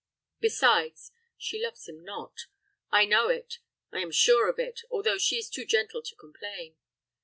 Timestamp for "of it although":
4.49-5.19